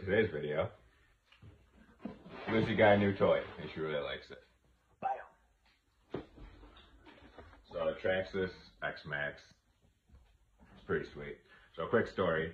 [0.00, 0.70] Today's video,
[2.50, 4.40] Lucy got a new toy and she really likes it.
[4.96, 6.22] Bam.
[7.68, 8.48] So the Traxxas
[8.82, 9.36] X Maxx.
[10.72, 11.36] It's pretty sweet.
[11.76, 12.50] So quick story.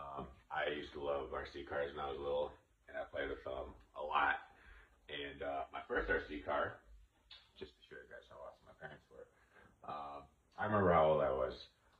[0.00, 2.52] Um, I used to love RC cars when I was little
[2.88, 4.40] and I played with them a lot.
[5.12, 6.80] And uh, my first RC car,
[7.60, 9.28] just to show you guys how awesome my parents were,
[9.84, 10.24] uh,
[10.56, 11.52] I remember how old I was,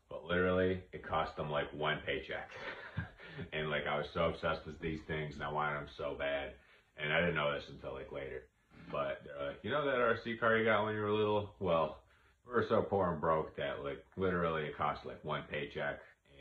[0.09, 2.48] but literally it cost them like one paycheck.
[3.52, 6.53] and like I was so obsessed with these things and I wanted them so bad.
[6.97, 8.42] And I didn't know this until like later.
[8.91, 11.55] But like, you know that RC car you got when you were little?
[11.61, 12.03] Well,
[12.47, 16.00] we were so poor and broke that like literally it cost like one paycheck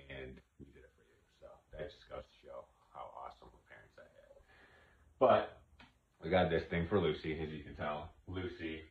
[0.10, 1.22] and we did it for you.
[1.42, 2.60] So that just goes to show
[2.94, 4.38] how awesome of parents I had.
[5.20, 5.62] But
[6.24, 8.10] we got this thing for Lucy, as you can tell.
[8.28, 8.82] Lucy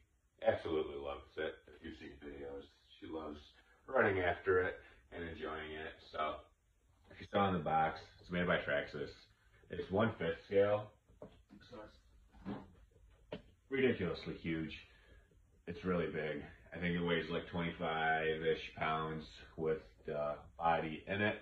[0.47, 1.57] absolutely loves it.
[1.67, 2.69] If you've seen videos,
[3.01, 3.39] she loves
[3.89, 4.79] running after it
[5.13, 5.95] and enjoying it.
[6.13, 6.43] So
[7.11, 8.31] if you saw in the box, it's
[8.87, 9.09] Traxxas.
[9.71, 10.91] It's one fifth scale,
[13.69, 14.73] ridiculously huge.
[15.67, 16.43] It's really big.
[16.75, 19.25] I think it weighs like 25-ish pounds
[19.57, 21.37] with the body in it.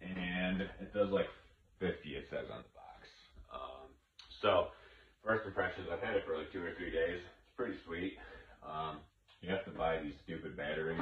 [0.00, 1.26] And it does like
[1.80, 3.08] 50, it says on the box.
[3.52, 3.88] Um,
[4.40, 4.68] so,
[5.24, 7.20] first impressions, I've had it for like two or three days.
[7.20, 8.14] It's pretty sweet.
[8.62, 8.98] Um,
[9.42, 11.00] you have to buy these stupid batteries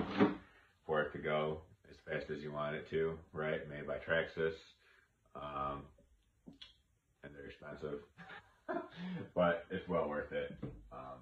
[0.87, 1.63] for it to go
[2.08, 3.69] fast as you want it to, right?
[3.69, 4.55] Made by Traxxas.
[5.34, 5.83] Um,
[7.25, 8.00] and they're expensive,
[9.34, 10.52] but it's well worth it.
[10.92, 11.18] Um,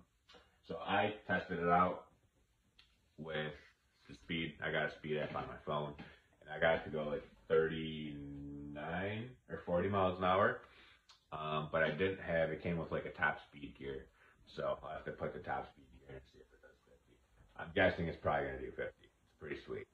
[0.66, 2.04] so I tested it out
[3.18, 3.52] with
[4.08, 4.54] the speed.
[4.64, 5.92] I got a speed app on my phone,
[6.42, 10.58] and I got it to go like 39 or 40 miles an hour.
[11.32, 12.50] Um, but I didn't have.
[12.50, 14.06] It came with like a top speed gear,
[14.56, 17.16] so I have to put the top speed gear and see if it does 50.
[17.58, 18.82] I'm guessing it's probably gonna do 50.
[18.82, 19.86] It's pretty sweet.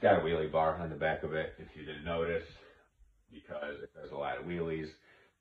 [0.00, 2.48] It's got a wheelie bar on the back of it, if you didn't notice,
[3.30, 4.88] because it does a lot of wheelies.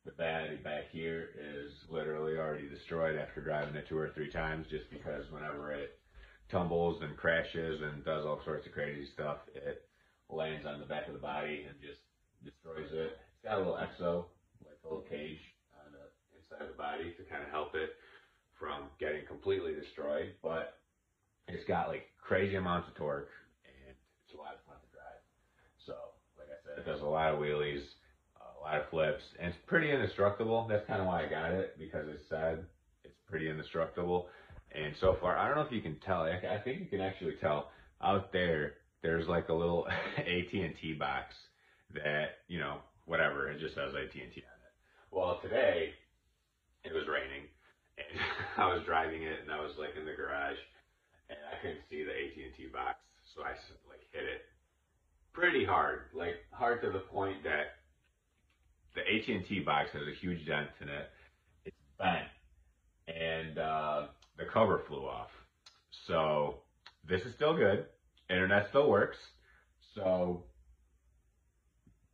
[0.03, 4.67] The battery back here is literally already destroyed after driving it two or three times
[4.69, 5.97] just because whenever it
[6.51, 9.87] tumbles and crashes and does all sorts of crazy stuff, it
[10.27, 12.03] lands on the back of the body and just
[12.43, 13.15] destroys it.
[13.15, 14.25] It's got a little exo,
[14.67, 15.39] like a little cage
[15.71, 16.03] on the
[16.35, 17.95] inside of the body to kind of help it
[18.59, 20.83] from getting completely destroyed, but
[21.47, 23.31] it's got like crazy amounts of torque
[23.63, 23.95] and
[24.29, 25.21] it's a lot of fun to drive.
[25.81, 25.97] So,
[26.37, 27.83] like I said, it does a lot of wheelies
[28.59, 30.67] a lot of flips, and it's pretty indestructible.
[30.69, 32.65] That's kind of why I got it because it said
[33.03, 34.27] it's pretty indestructible.
[34.71, 36.23] And so far, I don't know if you can tell.
[36.23, 37.71] I think you can actually tell
[38.03, 38.73] out there.
[39.01, 41.33] There's like a little AT&T box
[41.95, 43.49] that you know, whatever.
[43.49, 44.73] It just says AT&T on it.
[45.11, 45.95] Well, today
[46.83, 47.47] it was raining,
[47.97, 48.19] and
[48.57, 50.59] I was driving it, and I was like in the garage,
[51.29, 52.99] and I couldn't see the AT&T box,
[53.33, 53.55] so I
[53.87, 54.43] like hit it
[55.33, 57.75] pretty hard, like hard to the point that
[58.95, 61.09] the AT&T box has a huge dent in it.
[61.65, 62.27] It's bent,
[63.07, 64.07] and uh,
[64.37, 65.29] the cover flew off.
[66.07, 66.55] So
[67.07, 67.85] this is still good.
[68.29, 69.17] Internet still works.
[69.95, 70.43] So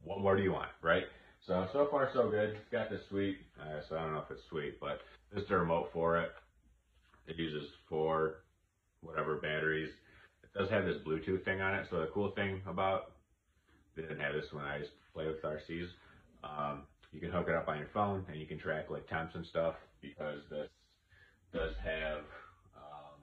[0.04, 1.06] what more do you want, right?
[1.46, 2.50] So so far so good.
[2.52, 3.38] It's got the sweet.
[3.60, 5.02] Uh, so I don't know if it's sweet, but
[5.34, 6.32] this is the remote for it.
[7.28, 8.44] It uses four
[9.02, 9.92] whatever batteries.
[10.58, 11.88] Does have this Bluetooth thing on it.
[11.90, 13.12] So the cool thing about
[13.96, 15.90] they didn't have this when I to play with RCs
[16.46, 19.36] um, you can hook it up on your phone and you can track like temps
[19.36, 20.70] and stuff because this
[21.54, 22.20] does have,
[22.76, 23.16] um,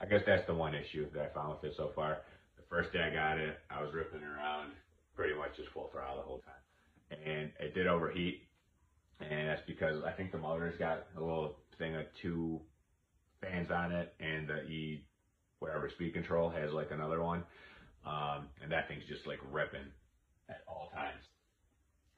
[0.00, 2.18] I guess that's the one issue that I found with it so far.
[2.56, 4.72] The first day I got it, I was ripping around
[5.16, 7.18] pretty much just full throttle the whole time.
[7.26, 8.42] And it did overheat.
[9.20, 12.60] And that's because I think the motor's got a little thing of two
[13.40, 15.04] fans on it and the E,
[15.64, 17.42] whatever speed control has like another one.
[18.04, 19.88] Um, and that thing's just like ripping
[20.52, 21.24] at all times.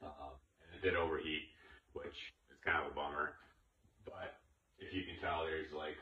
[0.03, 0.35] Um,
[0.67, 1.47] and it did overheat,
[1.93, 2.11] which
[2.51, 3.39] is kind of a bummer.
[4.03, 4.35] But
[4.79, 5.95] if you can tell, there's like,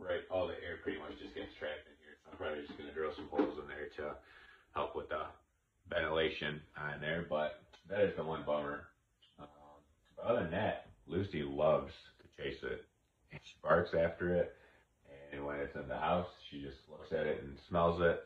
[0.00, 2.16] right, all the air pretty much just gets trapped in here.
[2.24, 4.16] So I'm probably just to drill some holes in there to
[4.72, 5.28] help with the
[5.92, 7.26] ventilation on there.
[7.28, 7.60] But
[7.92, 8.88] that is the one bummer.
[9.38, 9.84] Um,
[10.16, 11.92] but other than that, Lucy loves
[12.24, 12.88] to chase it.
[13.32, 14.56] And she barks after it.
[15.32, 18.22] And when it's in the house, she just looks at it and smells it.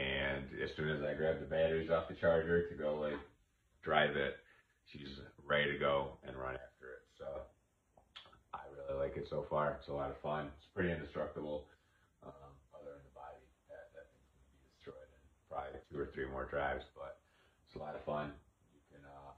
[0.00, 3.18] and as soon as I grab the batteries off the charger to go like
[3.82, 4.36] drive it,
[4.90, 7.02] she's ready to go and run after it.
[7.18, 7.26] So
[8.54, 9.76] I really like it so far.
[9.78, 10.48] It's a lot of fun.
[10.56, 11.66] It's pretty indestructible.
[12.24, 15.20] Um, other than the body, that, that thing's gonna be destroyed in
[15.50, 17.18] probably two or three more drives, but
[17.66, 18.32] it's a lot of fun.
[18.72, 19.32] You can uh,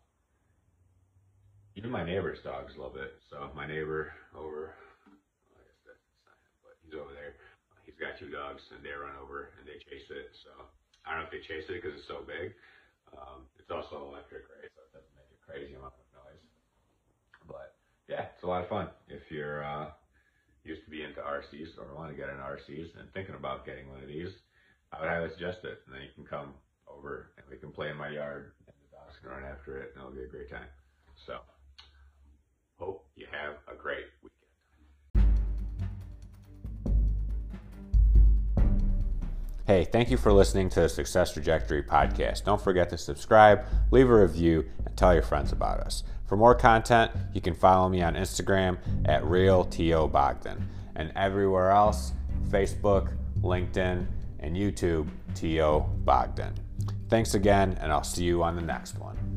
[1.76, 3.12] even my neighbor's dogs love it.
[3.30, 4.72] So my neighbor over,
[5.50, 7.40] well, I guess that's not him, but he's over there.
[7.88, 10.32] He's got two dogs, and they run over and they chase it.
[10.44, 10.68] So
[11.04, 12.52] I don't know if they chase it because it's so big.
[13.12, 14.68] Um, it's also electric, right?
[14.72, 16.44] So it doesn't make a crazy amount of noise.
[17.48, 17.76] But
[18.08, 19.92] yeah, it's a lot of fun if you're uh,
[20.64, 23.88] used to be into RCs or want to get an RCs and thinking about getting
[23.88, 24.32] one of these.
[24.92, 25.84] I would highly suggest it.
[25.86, 26.54] And then you can come
[26.88, 29.92] over and we can play in my yard, and the dogs can run after it,
[29.94, 30.68] and it'll be a great time.
[31.26, 31.40] So.
[32.78, 34.33] Hope you have a great weekend.
[39.66, 42.44] Hey, thank you for listening to the Success Trajectory podcast.
[42.44, 46.04] Don't forget to subscribe, leave a review, and tell your friends about us.
[46.26, 48.76] For more content, you can follow me on Instagram
[49.06, 50.60] at RealTOBogdan
[50.96, 52.12] and everywhere else
[52.50, 54.06] Facebook, LinkedIn,
[54.40, 55.80] and YouTube, T.O.
[56.04, 56.52] Bogdan.
[57.08, 59.33] Thanks again, and I'll see you on the next one.